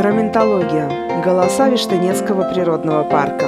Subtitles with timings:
[0.00, 1.22] Раментология.
[1.24, 3.46] Голоса Виштынецкого природного парка.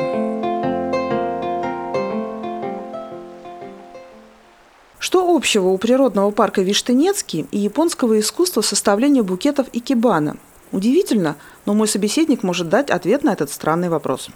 [4.99, 10.39] Что общего у природного парка Виштынецкий и японского искусства составления букетов икебана?
[10.73, 11.37] Удивительно,
[11.67, 14.29] но мой собеседник может дать ответ на этот странный вопрос.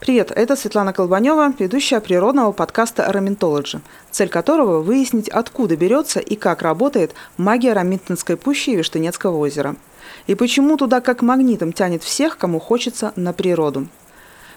[0.00, 3.80] Привет, это Светлана Колбанева, ведущая природного подкаста «Раментологи»,
[4.10, 9.76] цель которого– выяснить, откуда берется и как работает магия Раминтонской пущи и Виштынецкого озера.
[10.26, 13.88] И почему туда как магнитом тянет всех, кому хочется на природу.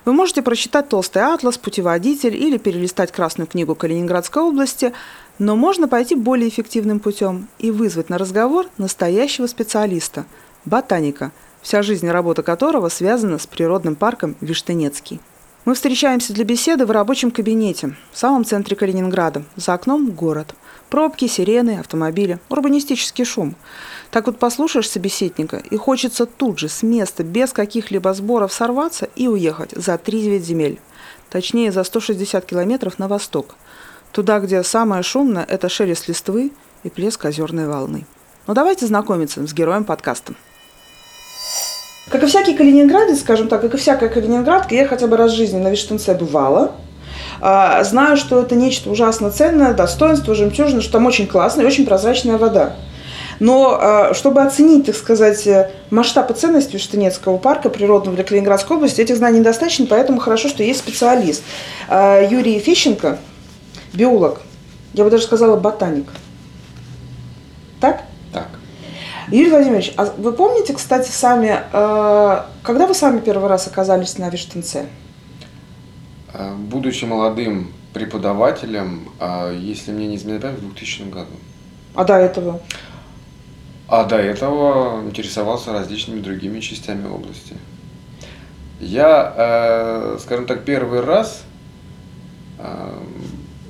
[0.06, 4.94] Вы можете прочитать толстый атлас, путеводитель или перелистать Красную книгу Калининградской области,
[5.40, 10.26] но можно пойти более эффективным путем и вызвать на разговор настоящего специалиста–
[10.66, 11.32] ботаника,
[11.62, 15.20] вся жизнь и работа которого связана с природным парком Виштынецкий.
[15.66, 19.44] Мы встречаемся для беседы в рабочем кабинете, в самом центре Калининграда.
[19.56, 20.56] За окном город.
[20.90, 23.56] Пробки, сирены, автомобили, урбанистический шум.
[24.12, 29.30] Так вот послушаешь собеседника, и хочется тут же, с места, без каких-либо сборов сорваться и
[29.30, 30.82] уехать за 3-9 земель.
[31.30, 33.56] Точнее, за 160 километров на восток.
[34.12, 36.52] Туда, где самое шумное– это шелест листвы
[36.84, 38.06] и плеск озерной волны.
[38.48, 40.34] Ну давайте знакомиться с героем подкаста.
[42.10, 45.36] Как и всякий калининградец, скажем так, как и всякая калининградка, я хотя бы раз в
[45.36, 46.74] жизни на Виштенце бывала.
[47.40, 51.86] А, знаю, что это нечто ужасно ценное, достоинство, жемчужина, что там очень классная и очень
[51.86, 52.76] прозрачная вода.
[53.40, 55.48] Но а, чтобы оценить, так сказать,
[55.90, 60.62] масштаб и ценность Виштынецкого парка природного для Калининградской области, этих знаний недостаточно, поэтому хорошо, что
[60.62, 61.44] есть специалист.
[61.88, 63.18] А, Юрий Фищенко,
[63.94, 64.42] биолог,
[64.94, 66.08] я бы даже сказала ботаник.
[67.80, 68.04] Так?
[69.30, 74.30] Юрий Владимирович, а вы помните, кстати, сами, э, когда вы сами первый раз оказались на
[74.30, 74.88] Виштенце?
[76.34, 81.32] Э, будучи молодым преподавателем, э, если мне не изменяет память, в 2000 году.
[81.96, 82.62] А до этого?
[83.88, 87.56] А до этого интересовался различными другими частями области.
[88.80, 91.44] Я, скажем так, первый раз,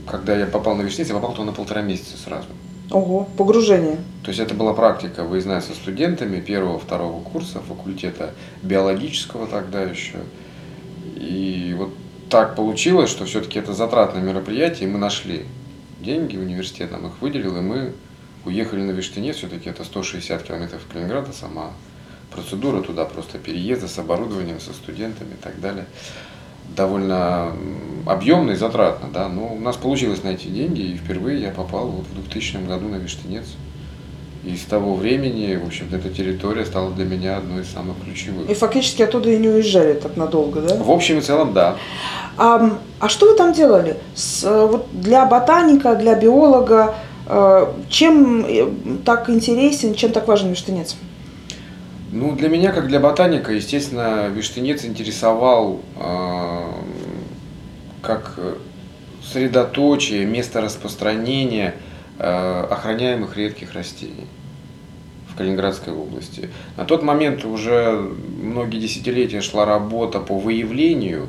[0.07, 2.47] когда я попал на Виштенец, я попал туда на полтора месяца сразу.
[2.89, 3.97] Ого, погружение.
[4.23, 10.17] То есть это была практика выездная со студентами первого, второго курса факультета биологического тогда еще.
[11.15, 11.93] И вот
[12.29, 15.45] так получилось, что все-таки это затратное мероприятие, и мы нашли
[16.01, 17.93] деньги, университет нам их выделил, и мы
[18.45, 21.71] уехали на Виштыне, все-таки это 160 километров от Калининграда, сама
[22.31, 25.85] процедура туда, просто переезда с оборудованием, со студентами и так далее
[26.75, 27.51] довольно
[28.05, 32.05] объемно и затратно, да, но у нас получилось найти деньги, и впервые я попал вот
[32.05, 33.45] в 2000 году на Виштынец.
[34.43, 38.49] И с того времени, в общем-то, эта территория стала для меня одной из самых ключевых.
[38.49, 40.75] И фактически оттуда и не уезжали так надолго, да?
[40.75, 41.77] В общем и целом, да.
[42.37, 43.95] А, а что вы там делали?
[44.15, 46.93] С, вот для ботаника, для биолога,
[47.25, 48.67] э, чем э,
[49.05, 50.97] так интересен, чем так важен Виштынец?
[52.13, 56.61] Ну, для меня, как для ботаника, естественно, Виштынец интересовал э,
[58.03, 58.39] как
[59.23, 61.73] средоточие, место распространения
[62.19, 64.27] э, охраняемых редких растений
[65.27, 66.51] в Калининградской области.
[66.77, 71.27] На тот момент уже многие десятилетия шла работа по выявлению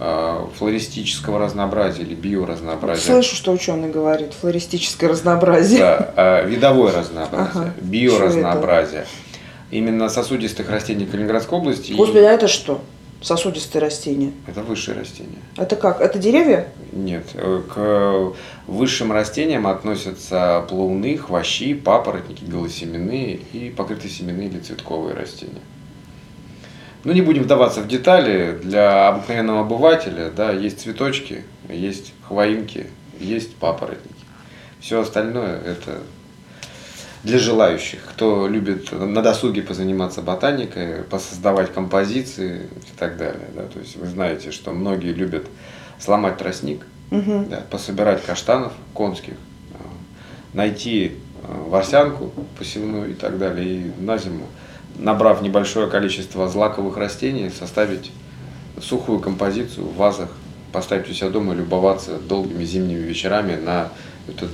[0.00, 3.12] э, флористического разнообразия или биоразнообразия.
[3.12, 5.80] Слышу, что ученый говорит, флористическое разнообразие.
[5.80, 9.04] Да, видовое разнообразие, ага, биоразнообразие
[9.74, 11.92] именно сосудистых растений Калининградской области.
[11.92, 12.80] Господи, а это что?
[13.20, 14.32] Сосудистые растения?
[14.46, 15.38] Это высшие растения.
[15.56, 16.00] Это как?
[16.00, 16.68] Это деревья?
[16.92, 17.26] Нет.
[17.34, 18.36] Э, к
[18.68, 25.62] высшим растениям относятся плауны, хвощи, папоротники, голосеменные и покрытосеменные или цветковые растения.
[27.02, 28.58] Ну, не будем вдаваться в детали.
[28.62, 32.86] Для обыкновенного обывателя да, есть цветочки, есть хвоинки,
[33.18, 34.14] есть папоротники.
[34.80, 36.00] Все остальное– это
[37.24, 43.48] для желающих, кто любит на досуге позаниматься ботаникой, посоздавать композиции и так далее.
[43.56, 43.62] Да?
[43.62, 45.46] То есть вы знаете, что многие любят
[45.98, 47.46] сломать тростник, угу.
[47.48, 49.34] да, пособирать каштанов конских,
[49.72, 49.76] а,
[50.52, 51.12] найти
[51.42, 54.46] а, ворсянку посевную и так далее, и на зиму,
[54.96, 58.12] набрав небольшое количество злаковых растений, составить
[58.82, 60.28] сухую композицию в вазах,
[60.72, 63.88] поставить у себя дома и любоваться долгими зимними вечерами на
[64.28, 64.50] этот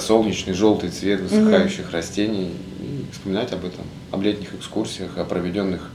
[0.00, 1.92] солнечный желтый цвет высыхающих угу.
[1.92, 5.90] растений и вспоминать об этом, об летних экскурсиях, о проведенных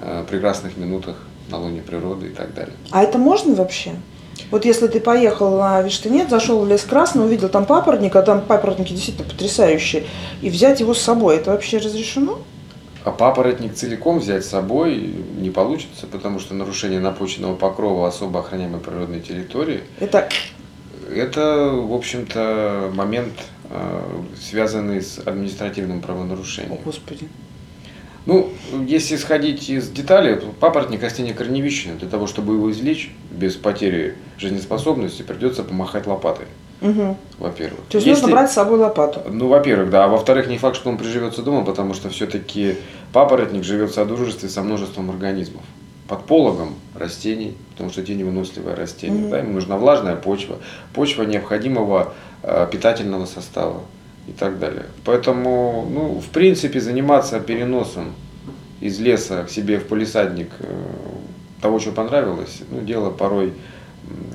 [0.00, 1.16] э, прекрасных минутах
[1.50, 2.74] на луне природы и так далее.
[2.90, 3.92] А это можно вообще?
[4.50, 8.40] Вот если ты поехал на Виштынет, зашел в лес Красный, увидел там папоротник, а там
[8.40, 10.04] папоротники действительно потрясающие,
[10.40, 12.38] и взять его с собой, это вообще разрешено?
[13.04, 18.80] А папоротник целиком взять с собой не получится, потому что нарушение напоченного покрова особо охраняемой
[18.80, 19.80] природной территории.
[20.00, 20.28] Это
[21.14, 23.34] это, в общем-то, момент,
[23.70, 24.00] э,
[24.40, 26.74] связанный с административным правонарушением.
[26.74, 27.28] О, Господи.
[28.26, 28.50] Ну,
[28.86, 31.96] если исходить из деталей, папоротник растение корневищное.
[31.96, 36.46] Для того, чтобы его извлечь без потери жизнеспособности, придется помахать лопатой.
[36.80, 37.16] Угу.
[37.38, 37.80] Во-первых.
[37.88, 39.22] То есть Если- нужно брать с собой лопату.
[39.30, 40.04] Ну, во-первых, да.
[40.04, 42.76] А во-вторых, не факт, что он приживется дома, потому что все-таки
[43.12, 45.62] папоротник живет в содружестве со множеством организмов.
[46.08, 49.20] Под пологом растений, потому что теневыносливое растение.
[49.20, 49.30] Мгм.
[49.30, 50.58] Да, ему нужна влажная почва,
[50.94, 53.82] почва необходимого э, питательного состава
[54.26, 54.86] и так далее.
[55.04, 58.14] Поэтому, ну, в принципе, заниматься переносом
[58.80, 60.82] из леса к себе в полисадник э,
[61.60, 63.52] того, что понравилось, ну, дело порой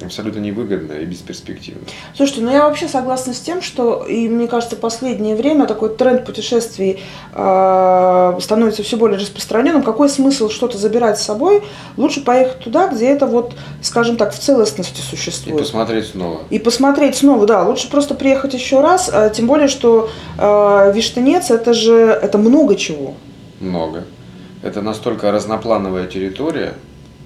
[0.03, 1.83] абсолютно невыгодное и бесперспективное.
[2.15, 6.25] Слушайте, ну я вообще согласна с тем, что, и мне кажется, последнее время такой тренд
[6.25, 7.01] путешествий
[7.33, 9.83] э, становится все более распространенным.
[9.83, 11.63] Какой смысл что-то забирать с собой?
[11.97, 15.59] Лучше поехать туда, где это вот, скажем так, в целостности И существует.
[15.59, 16.39] посмотреть снова.
[16.49, 21.49] И посмотреть снова, да, лучше просто приехать еще раз, а, тем более, что э, Виштынец
[21.51, 23.13] это же это много чего.
[23.59, 24.03] много.
[24.61, 26.75] Это настолько разноплановая территория,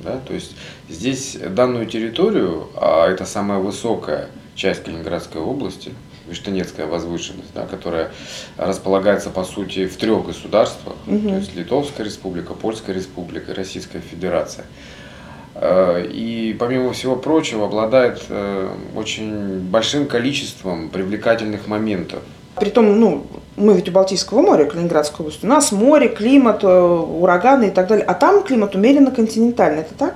[0.07, 0.55] да, то есть
[0.89, 5.91] здесь данную территорию, а это самая высокая часть Калининградской области,
[6.27, 8.11] Виштынецкая возвышенность, да, которая
[8.57, 11.29] располагается по сути в трех государствах, Мгм.
[11.29, 14.65] то есть Литовская республика, Польская республика и Российская Федерация.
[15.55, 22.21] Э, И помимо всего прочего обладает э, очень большим количеством привлекательных моментов.
[22.59, 23.25] Притом, ну,
[23.55, 25.45] мы ведь у Балтийского моря, Калининградской области.
[25.45, 28.05] У нас море, климат, э, ураганы и так далее.
[28.05, 29.81] А там климат умеренно континентальный.
[29.81, 30.15] Это так?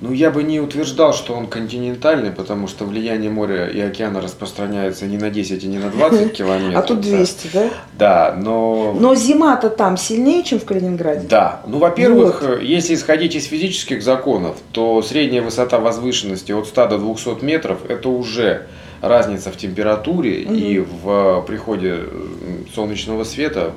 [0.00, 5.06] Ну, я бы не утверждал, что он континентальный, потому что влияние моря и океана распространяется
[5.06, 6.76] не на 10 и не на 20 километров.
[6.76, 7.08] А тут да.
[7.08, 7.70] 200, да?
[7.98, 8.96] Да, но...
[8.98, 11.26] Но зима-то там сильнее, чем в Калининграде.
[11.28, 12.60] Да, ну, во-первых, Вот.
[12.60, 17.78] э, если исходить из физических законов, то средняя высота возвышенности от 100 до 200 метров–
[17.88, 18.66] это уже
[19.00, 20.54] разница в температуре Мгм.
[20.54, 23.72] и в приходе м, солнечного света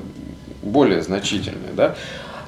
[0.64, 1.96] более значительная, да.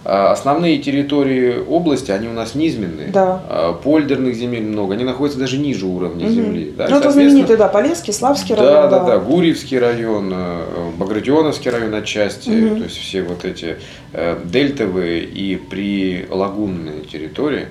[0.05, 3.07] А Основные территории области, они у нас низменные.
[3.07, 3.41] Да.
[3.47, 6.33] А, Польдерных земель много, они находятся даже ниже уровня Мгм.
[6.33, 6.73] земли.
[6.77, 8.89] Да, ну, это знаменитый, да, Полесский, Славский да, район.
[8.89, 10.65] да, да, Гурьевский район, э,
[10.97, 12.77] Багратионовский район отчасти, Мгм.
[12.79, 13.77] то есть все вот эти
[14.11, 17.67] э, дельтовые и прилагунные территории,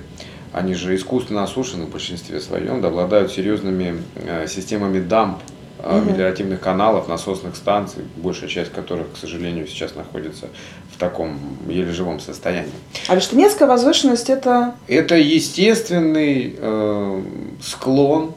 [0.53, 5.39] они же искусственно осушены в большинстве своем, да, обладают серьезными э, системами дамб,
[5.79, 6.13] э, Мгм.
[6.13, 10.47] мелиоративных каналов, насосных станций, большая часть которых, к сожалению, сейчас находится
[10.95, 11.39] в таком
[11.69, 12.71] еле живом состоянии.
[13.09, 14.75] А Виштынецкая возвышенность это...
[14.89, 17.23] Это естественный э,
[17.63, 18.35] склон,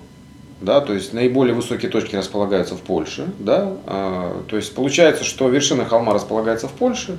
[0.62, 5.50] да, то есть наиболее высокие точки располагаются в Польше, да, а, то есть получается, что
[5.50, 7.17] вершина холма располагается в Польше,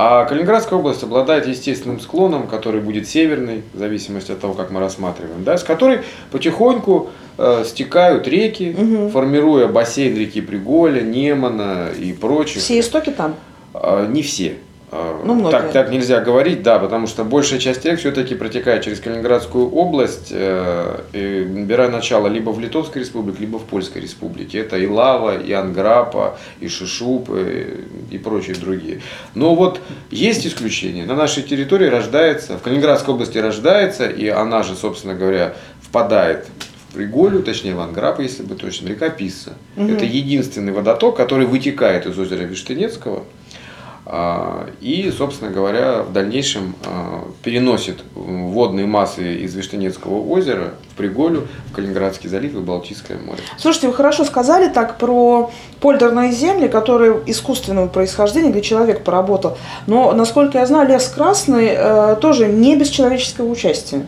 [0.00, 4.78] а Калининградская область обладает естественным склоном, который будет северный, в зависимости от того, как мы
[4.78, 9.10] рассматриваем, да, с которой потихоньку э, стекают реки, Мгм.
[9.10, 12.62] формируя бассейн реки Приголя, Немана и прочих.
[12.62, 13.34] Все истоки там.
[13.74, 14.54] А, Не все.
[14.90, 15.52] А, Ну, многие.
[15.52, 20.28] так, так нельзя говорить, да, потому что большая часть рек все-таки протекает через Калининградскую область,
[20.30, 24.60] э, беря начало либо в Литовской республике, либо в Польской республике.
[24.60, 29.02] Это и Лава, и Анграпа, и Шишуп, и, и прочие другие.
[29.34, 29.80] Но вот
[30.10, 31.04] есть исключения.
[31.04, 36.46] На нашей территории рождается, в Калининградской области рождается, и она же, собственно говоря, впадает
[36.88, 39.52] в Приголю, точнее в Анграпа, если бы точно, река Писса.
[39.76, 39.94] Мгм.
[39.94, 43.24] Это единственный водоток, который вытекает из озера Виштынецкого.
[44.10, 51.46] А, И, собственно говоря, в дальнейшем а, переносит водные массы из Виштынецкого озера в Приголю,
[51.70, 53.40] в Калининградский залив и Балтийское море.
[53.58, 59.58] Слушайте, вы хорошо сказали так про польдерные земли, которые искусственного происхождения, где человек поработал.
[59.86, 64.06] Но, насколько я знаю, лес красный э, тоже не без человеческого участия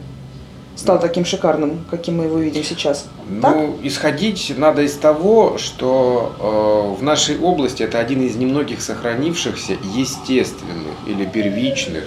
[0.80, 3.06] стал таким шикарным, каким мы его видим сейчас.
[3.42, 3.54] Так?
[3.54, 9.74] Ну, исходить надо из того, что э, в нашей области это один из немногих сохранившихся
[9.94, 12.04] естественных или первичных,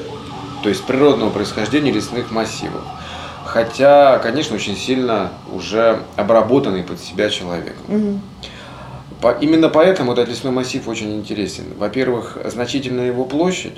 [0.64, 2.82] то есть природного происхождения лесных массивов.
[3.46, 7.84] Хотя, конечно, очень сильно уже обработанный под себя человеком.
[7.88, 8.22] Мгм.
[9.22, 11.66] По- именно поэтому этот лесной массив очень интересен.
[11.78, 13.78] Во-первых, значительная его площадь,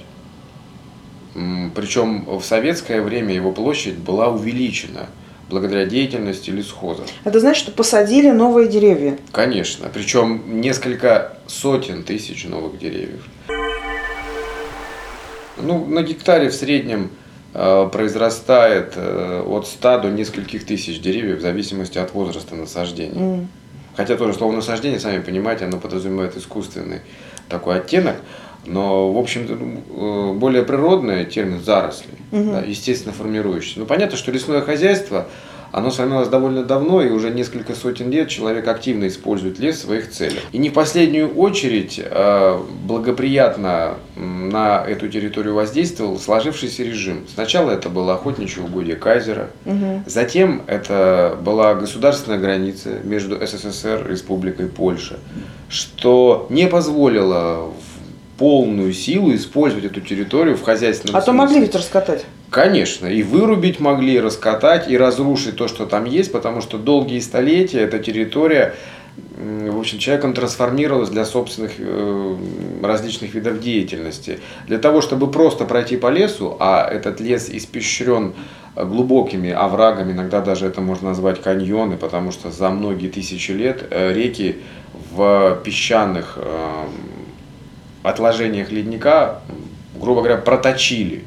[1.76, 5.08] причем в советское время его площадь была увеличена
[5.50, 7.08] благодаря деятельности лесхозов.
[7.24, 9.18] Это значит, что посадили новые деревья.
[9.32, 13.28] Конечно, причем несколько сотен тысяч новых деревьев.
[15.58, 17.10] Ну, на гектаре в среднем
[17.54, 23.20] э, произрастает э, от 100 до нескольких тысяч деревьев в зависимости от возраста насаждения.
[23.20, 23.48] М.
[23.96, 27.02] Хотя тоже слово насаждение, сами понимаете, оно подразумевает искусственный
[27.48, 28.16] такой оттенок.
[28.66, 32.52] Но, в общем-то, ну, э, более природный термин заросли, Мгм.
[32.52, 33.80] да, естественно формирующийся.
[33.80, 35.28] Ну, понятно, что лесное хозяйство,
[35.72, 40.10] оно сформировалось довольно давно, и уже несколько сотен лет человек активно использует лес в своих
[40.10, 40.40] целях.
[40.54, 47.26] И не в последнюю очередь э, благоприятно на эту территорию воздействовал сложившийся режим.
[47.34, 50.04] Сначала это было охотничье угодье Кайзера, угу.
[50.06, 55.18] затем это была государственная граница между СССР и Республикой Польша,
[55.68, 57.74] что не позволило
[58.38, 62.26] полную силу использовать эту территорию в хозяйственном А то могли ведь раскатать.
[62.50, 67.20] Конечно, и вырубить могли, и раскатать, и разрушить то, что там есть, потому что долгие
[67.20, 68.76] столетия эта территория,
[69.38, 72.36] в общем, человеком трансформировалась для собственных э,
[72.82, 74.40] различных видов деятельности.
[74.68, 78.34] Для того, чтобы просто пройти по лесу, а этот лес испещрен
[78.76, 84.14] глубокими оврагами, иногда даже это можно назвать каньоны, потому что за многие тысячи лет э,
[84.14, 84.58] реки
[85.12, 86.86] в песчаных э,
[88.08, 89.42] отложениях ледника,
[89.96, 91.24] грубо говоря, проточили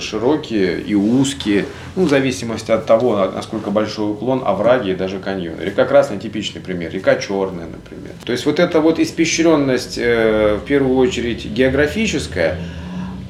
[0.00, 5.60] широкие и узкие, ну, в зависимости от того, насколько большой уклон, овраги и даже каньоны.
[5.60, 8.12] Река Красная типичный пример, река Черная, например.
[8.24, 12.58] То есть вот эта вот испещренность, э, в первую очередь географическая,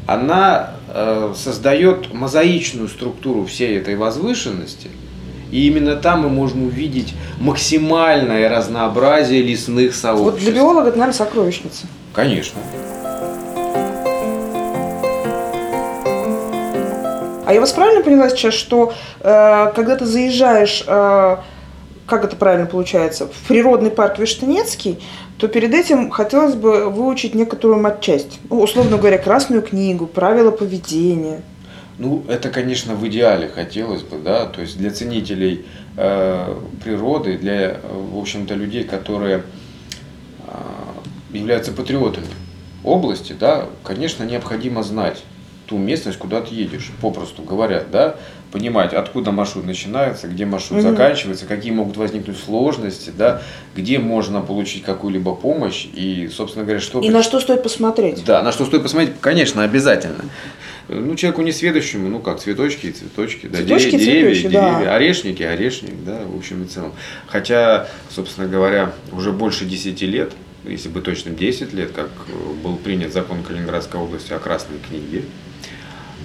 [0.07, 4.89] она э, создает мозаичную структуру всей этой возвышенности,
[5.51, 10.33] и именно там мы можем увидеть максимальное разнообразие лесных сообществ.
[10.33, 11.87] Вот для биолога это, наверное, сокровищница.
[12.13, 12.61] Конечно.
[17.51, 21.37] А я вас правильно поняла сейчас, что э, когда ты заезжаешь, э,
[22.07, 25.01] как это правильно получается, в природный парк Виштынецкий,
[25.37, 28.39] то перед этим хотелось бы выучить некоторую матчасть.
[28.51, 31.43] Ну, условно говоря, красную книгу, правила поведения.
[32.01, 35.67] Ну, это, конечно, в идеале хотелось бы, да, то есть для ценителей
[35.99, 39.43] э, природы, для, в общем-то, людей, которые
[40.47, 42.27] э, являются патриотами
[42.85, 45.23] области, да, конечно, необходимо знать
[45.67, 48.17] ту местность, куда ты едешь, попросту говоря, да,
[48.51, 50.91] понимать, откуда маршрут начинается, где маршрут угу.
[50.91, 53.43] заканчивается, какие могут возникнуть сложности, да,
[53.77, 57.01] где можно получить какую-либо помощь и, собственно говоря, что...
[57.01, 58.25] И на что стоит посмотреть.
[58.25, 60.25] Да, на что стоит посмотреть, конечно, обязательно.
[60.89, 64.97] Ну, человеку несведущему, ну как, цветочки и цветочки, да, цветочки, деревья, цветочки, деревья, да.
[64.97, 66.93] орешники, орешник, да, в общем и целом.
[67.27, 70.33] Хотя, собственно говоря, уже больше 10 лет,
[70.65, 72.11] если бы точно 10 лет, как
[72.63, 75.25] был принят закон Калининградской области о Красной книге,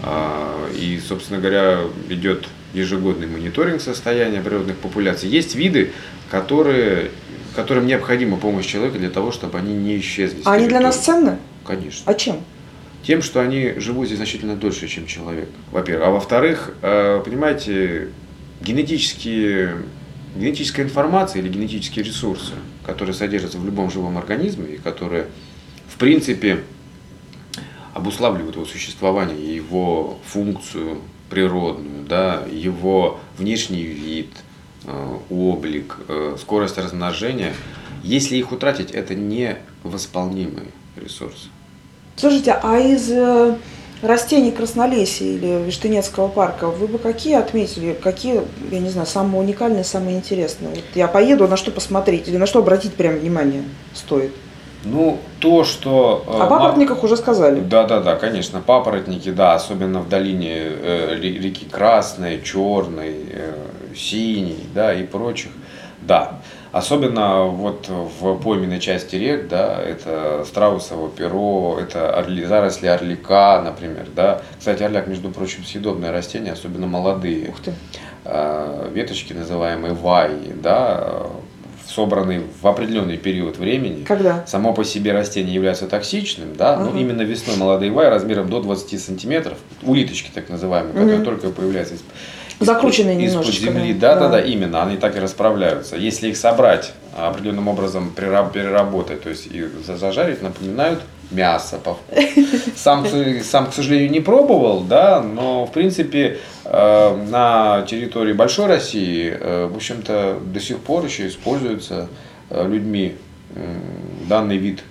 [0.04, 5.30] а, и, собственно говоря, идет ежегодный мониторинг состояния природных популяций.
[5.30, 5.92] Есть виды,
[6.30, 7.12] которые,
[7.56, 10.42] которым необходима помощь человека для того, чтобы они не исчезли.
[10.46, 11.38] А они для нас ценны?
[11.66, 12.04] Конечно.
[12.06, 12.44] А чем?
[13.06, 16.08] Тем, что они живут здесь значительно дольше, чем человек, во-первых.
[16.08, 18.10] А во-вторых, э, понимаете,
[18.62, 19.84] генетические,
[20.36, 25.28] генетическая информация или генетические ресурсы, которые содержатся в любом живом организме и которые,
[25.88, 26.64] в принципе,
[27.94, 34.32] обуславливают его существование, его функцию природную, да, его внешний вид,
[34.86, 37.54] э, облик, э, скорость размножения.
[38.04, 41.50] Если их утратить, это невосполнимый ресурс.
[42.18, 43.56] Слушайте, а из э,
[44.02, 48.42] растений краснолесия или Виштынецкого парка вы бы какие отметили, какие,
[48.72, 50.70] я не знаю, самые уникальные, самые интересные?
[50.70, 54.32] Вот я поеду, на что посмотреть или на что обратить прям внимание стоит?
[54.86, 56.24] Ну, то, что...
[56.28, 57.60] Э, О папоротниках уже сказали.
[57.60, 58.62] Да, да, да, конечно.
[58.62, 63.54] Папоротники, да, особенно в долине э, реки Красной, Черной, э,
[63.94, 65.52] Синей, да, и прочих.
[66.02, 66.40] Да.
[66.76, 74.08] Особенно вот в пойменной части рек, да, это страусово перо, это орли, заросли орлика, например,
[74.14, 74.42] да.
[74.60, 77.48] Кстати, орляк, между прочим, съедобное растение, особенно молодые.
[77.48, 77.74] Ух ты.
[78.94, 81.28] Веточки, называемые ваи, да,
[81.88, 84.46] собранный в определенный период времени, Когда?
[84.46, 86.90] само по себе растение является токсичным, да, ага.
[86.90, 91.00] но именно весной молодые вай размером до 20 сантиметров, улиточки так называемые, угу.
[91.04, 91.96] которые только появляются
[92.60, 95.98] Закрученные из-под земли, да, да, да, именно, они так и расправляются.
[95.98, 101.80] Если их собрать определенным образом переработать, то есть и зажарить, напоминают мясо.
[102.76, 103.06] Сам,
[103.44, 109.68] сам, к сожалению, не пробовал, да, но в принципе э, на территории большой России, э,
[109.68, 112.10] в общем-то, до сих пор еще используется
[112.50, 113.16] э, людьми
[114.28, 114.82] данный вид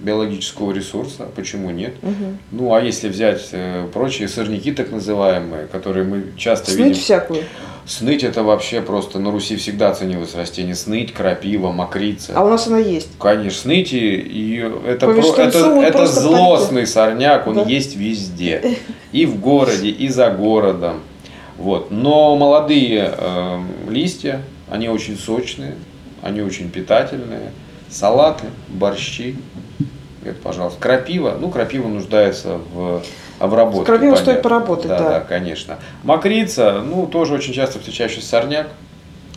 [0.00, 1.94] биологического ресурса, почему нет?
[2.02, 2.36] Угу.
[2.52, 3.50] Ну, а если взять
[3.92, 7.00] прочие сорняки, так называемые, которые мы часто Сныть видим.
[7.00, 7.44] всякую.
[7.86, 10.74] Сныть это вообще просто на Руси всегда ценилось растение.
[10.74, 12.34] Сныть, крапива, мокрица.
[12.36, 13.08] А у нас она есть.
[13.18, 17.62] Конечно, сныть и это, про, это, это злостный сорняк, он да.
[17.64, 18.78] есть везде.
[19.12, 21.00] И в городе, и за городом.
[21.58, 21.90] Вот.
[21.90, 25.74] Но молодые э, листья, они очень сочные,
[26.22, 27.50] они очень питательные.
[27.88, 29.34] Салаты, борщи.
[30.24, 30.80] Это пожалуйста.
[30.80, 33.02] Крапива, ну, крапива нуждается в
[33.38, 33.84] обработке.
[33.84, 34.32] С крапивой понятно.
[34.32, 34.98] стоит поработать, да.
[34.98, 35.78] Да, конечно.
[36.02, 38.68] Мокрица, ну, тоже очень часто встречающийся сорняк.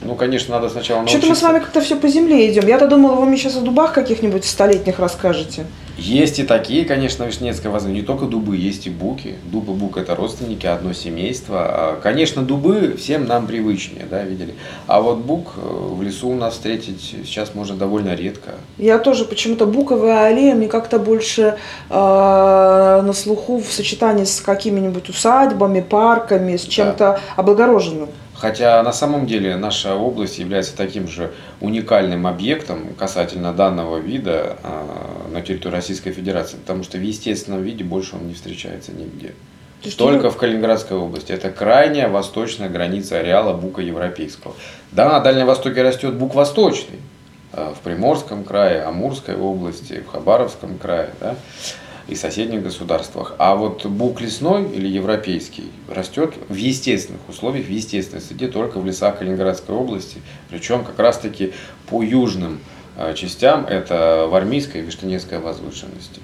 [0.06, 1.20] Ну, конечно, надо сначала научиться.
[1.20, 2.68] Что-то мы с вами как-то все по земле идем.
[2.68, 5.66] Я-то думала, вы мне сейчас о дубах каких-нибудь столетних расскажете.
[5.98, 7.96] Есть и такие, конечно, Вишнецкая возможно.
[7.96, 9.36] Не только дубы, есть и буки.
[9.46, 11.60] Дуб и бук– это родственники, одно семейство.
[11.60, 14.56] А, Конечно, дубы всем нам привычнее, да, видели.
[14.88, 18.52] А вот бук э, в лесу у нас встретить сейчас можно довольно редко.
[18.78, 21.58] Я тоже почему-то буковая аллея мне как-то больше
[21.90, 28.10] э, на слуху в сочетании с какими-нибудь усадьбами, парками, с чем-то облагороженным.
[28.44, 31.32] Хотя на самом деле наша область является таким же
[31.62, 37.86] уникальным объектом касательно данного вида а, на территории Российской Федерации, потому что в естественном виде
[37.86, 39.30] больше он не встречается нигде.
[39.30, 41.32] То есть Только в Калининградской области.
[41.32, 44.56] Это крайняя восточная граница ареала бука европейского.
[44.92, 47.00] Да, на Дальнем Востоке растет бук восточный.
[47.54, 51.38] а, В Приморском крае, Амурской области, в Хабаровском крае, да,
[52.08, 53.36] и соседних государствах.
[53.38, 58.86] А вот бук лесной или европейский растет в естественных условиях, в естественной среде, только в
[58.86, 60.22] лесах Калининградской области.
[60.50, 61.54] Причем как раз-таки
[61.88, 62.60] по южным
[62.98, 66.20] а, частям, это в Армейской и Виштанецкой возвышенности.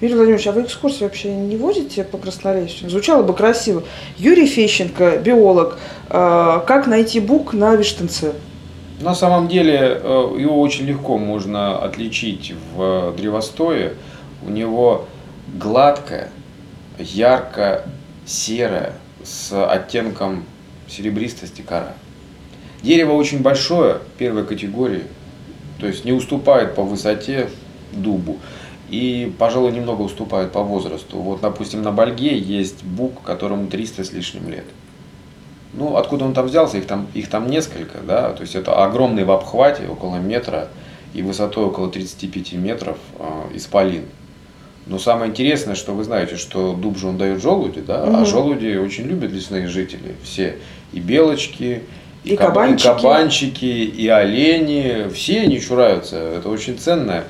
[0.00, 2.88] Юрий Владимирович, а вы экскурсии вообще не возите по Красноярску?
[2.88, 3.82] Звучало бы красиво.
[4.16, 5.78] Юрий Фещенко, биолог.
[6.08, 8.32] э, Как найти бук на Виштенце?
[9.00, 13.94] На самом деле э, его очень легко можно отличить в древостое.
[14.46, 15.06] У него
[15.54, 16.30] гладкая,
[16.98, 18.92] ярко-серая,
[19.24, 20.44] с оттенком
[20.88, 21.94] серебристости кора.
[22.82, 25.04] Дерево очень большое, первой категории,
[25.80, 27.48] то есть не уступает по высоте
[27.92, 28.38] дубу.
[28.88, 31.18] И, пожалуй, немного уступает по возрасту.
[31.18, 34.64] Вот, допустим, на Бальге есть бук, которому 300 с лишним лет.
[35.74, 39.24] Ну, откуда он там взялся, их там, их там несколько, да, то есть это огромный
[39.24, 40.68] в обхвате, около метра,
[41.12, 44.04] и высотой около 35 метров э, исполин.
[44.88, 48.26] Но самое интересное, что вы знаете, что дуб же он дает желуди, да, а Мгм.
[48.26, 50.56] желуди очень любят лесные жители, все,
[50.94, 51.82] и белочки,
[52.24, 52.86] И каб- кабанчики.
[52.88, 57.24] и кабанчики, и олени, все они чураются, это очень ценное,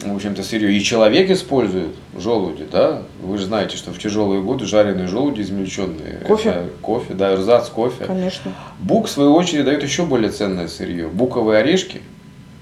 [0.00, 0.70] в общем-то, сырье.
[0.76, 6.18] И человек использует желуди, да, вы же знаете, что в тяжелые годы жареные желуди измельченные.
[6.26, 6.50] Кофе.
[6.50, 8.04] это кофе, да, эрзац кофе.
[8.04, 8.52] Конечно.
[8.80, 11.08] Бук, в свою очередь, дает еще более ценное сырье.
[11.08, 12.02] Буковые орешки,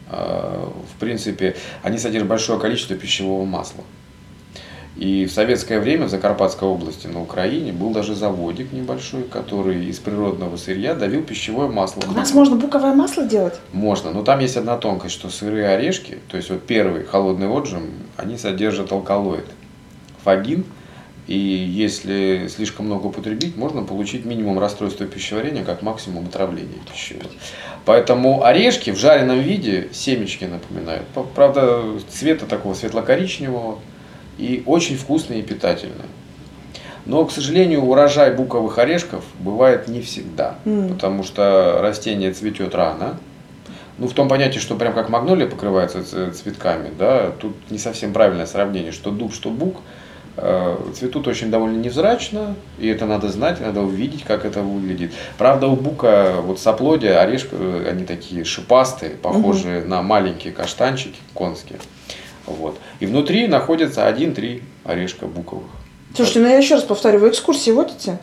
[0.09, 3.83] э, в принципе, они содержат большое количество пищевого масла.
[5.01, 9.99] И в советское время в Закарпатской области на Украине был даже заводик небольшой, который из
[9.99, 12.03] природного сырья давил пищевое масло.
[12.07, 13.59] У нас можно буковое масло делать?
[13.73, 17.85] Можно, но там есть одна тонкость, что сырые орешки, то есть вот первый холодный отжим,
[18.19, 19.47] они содержат алкалоид,
[20.23, 20.67] фагин,
[21.27, 27.31] и если слишком много употребить, можно получить минимум расстройства пищеварения, как максимум отравления пищевого.
[27.87, 31.07] Поэтому орешки в жареном виде семечки напоминают.
[31.35, 33.79] Правда, цвета такого светло-коричневого
[34.41, 36.09] и очень вкусные и питательные.
[37.07, 40.89] Но, к сожалению, урожай буковых орешков бывает не всегда, М.
[40.89, 43.19] потому что растение цветет рано.
[43.99, 48.47] Ну, в том понятии, что прям как магнолия покрывается цветками, да, тут не совсем правильное
[48.47, 49.77] сравнение, что дуб, что бук
[50.37, 55.13] э, цветут очень довольно невзрачно, и это надо знать, надо увидеть, как это выглядит.
[55.37, 61.79] Правда, у бука вот соплодия, орешка, э, они такие шипастые, похожие на маленькие каштанчики конские.
[62.53, 62.79] Вот.
[63.01, 65.71] И внутри находится один-три орешка буковых.
[66.15, 68.19] Слушайте, ну я еще раз повторю, вы экскурсии водите?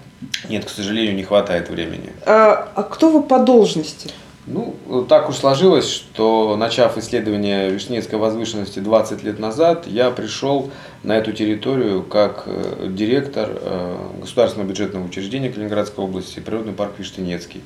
[0.50, 2.12] Нет, к сожалению, не хватает времени.
[2.26, 4.12] А, а кто вы по должности?
[4.48, 4.76] Ну,
[5.10, 10.72] так уж сложилось, что начав исследование Вишнецкой возвышенности 20 лет назад, я пришел
[11.04, 17.62] на эту территорию как э, директор э, государственного бюджетного учреждения Калининградской области, природный парк Виштенецкий,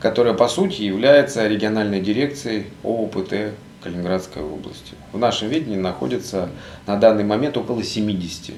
[0.00, 4.94] которая по сути является региональной дирекцией ООПТ Калининградской области.
[5.12, 6.48] В нашем видении находится
[6.86, 8.54] на данный момент около 70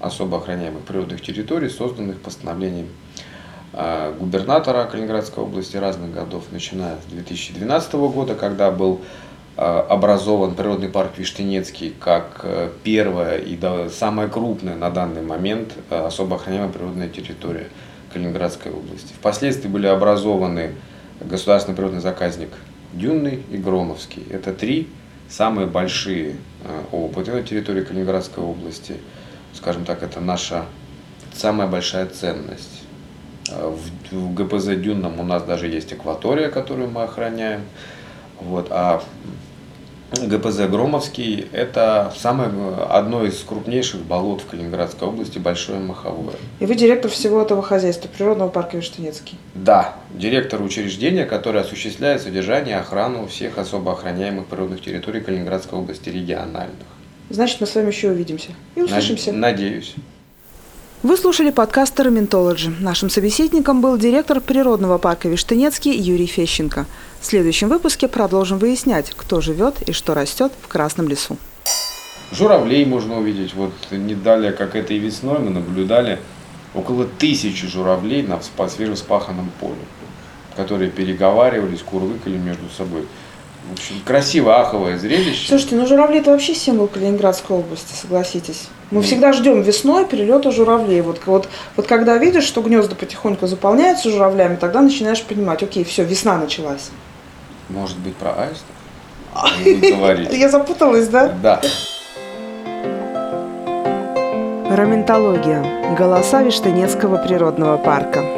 [0.00, 2.88] особо охраняемых природных территорий, созданных постановлением
[3.72, 9.00] а, губернатора Калининградской области разных годов, начиная с 2012 года, когда был
[9.56, 13.58] а, образован природный парк Виштенецкий как э, первая и
[13.90, 17.66] самая крупная на данный момент э, особо охраняемая природная территория
[18.12, 19.12] Калининградской области.
[19.12, 20.76] Впоследствии были образованы
[21.20, 22.50] государственный природный заказник
[22.92, 24.24] Дюнный и Громовский.
[24.30, 24.88] Это три
[25.28, 28.96] самые большие э, ООПТ на территории Калининградской области.
[29.52, 30.64] Скажем так, это наша
[31.34, 32.82] самая большая ценность.
[33.50, 33.74] Э,
[34.10, 37.62] В, в ГПЗ Дюнном у нас даже есть акватория, которую мы охраняем.
[38.40, 39.02] Вот, а
[40.10, 42.50] ГПЗ Громовский– это самое,
[42.88, 46.34] одно из крупнейших болот в Калининградской области, большое маховое.
[46.60, 49.36] И вы директор всего этого хозяйства, природного парка Виштенецкий.
[49.54, 56.08] Да, директор учреждения, который осуществляет содержание и охрану всех особо охраняемых природных территорий Калининградской области
[56.08, 56.86] региональных.
[57.28, 59.32] Значит, мы с вами еще увидимся и услышимся.
[59.32, 59.94] Надеюсь.
[61.04, 62.72] Вы слушали подкаст «Терминтологи».
[62.80, 66.86] Нашим собеседником был директор природного парка Виштынецкий Юрий Фещенко.
[67.20, 71.36] В следующем выпуске продолжим выяснять, кто живет и что растет в Красном лесу.
[72.32, 73.54] Журавлей можно увидеть.
[73.54, 76.18] Вот не далее, как этой весной, мы наблюдали
[76.74, 79.78] около тысячи журавлей на свежеспаханном поле,
[80.56, 83.06] которые переговаривались, курлыкали между собой.
[83.70, 85.46] В общем, красивое аховое зрелище.
[85.46, 88.68] Слушайте, ну журавли это вообще символ Калининградской области, согласитесь.
[88.90, 91.02] Мы всегда ждем весной перелета журавлей.
[91.02, 96.04] Вот, вот, вот когда видишь, что гнезда потихоньку заполняются журавлями, тогда начинаешь понимать, окей, все,
[96.04, 96.90] весна началась.
[97.68, 98.64] Может быть, про аистов?
[100.32, 101.34] Я запуталась, да?
[101.42, 101.60] Да.
[104.70, 105.94] Раментология.
[105.96, 108.37] Голоса Виштынецкого природного парка.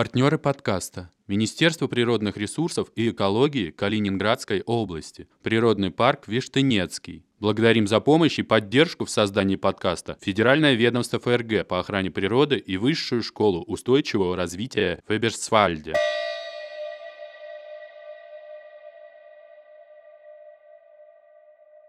[0.00, 1.10] Партнеры подкаста.
[1.26, 5.28] Министерство природных ресурсов и экологии Калининградской области.
[5.42, 7.26] Природный парк Виштынецкий.
[7.38, 12.78] Благодарим за помощь и поддержку в создании подкаста Федеральное ведомство ФРГ по охране природы и
[12.78, 15.92] Высшую школу устойчивого развития в Эберсвальде.